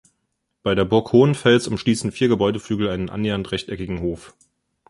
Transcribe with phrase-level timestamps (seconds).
[0.63, 4.33] Bei der Burg Hohenfels umschließen vier Gebäudeflügel einen annähernd rechteckigen Hof.